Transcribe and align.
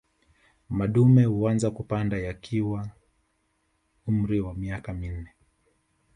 Madume 0.69 1.25
huanza 1.25 1.71
kupanda 1.71 2.17
yakiwa 2.17 2.81
na 2.85 2.91
umri 4.07 4.41
wa 4.41 4.53
miaka 4.53 4.93
minne 4.93 5.29